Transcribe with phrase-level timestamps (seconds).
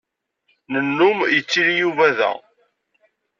[0.71, 2.31] Nennum yettili Yuba da.